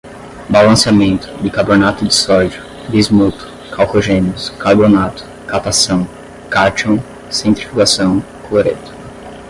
[0.49, 2.59] balanceamento, bicarbonato de sódio,
[2.89, 6.07] bismuto, calcogênios, carbonato, catação,
[6.49, 6.97] cátion,
[7.29, 8.19] centrifugação,
[8.49, 8.91] cloreto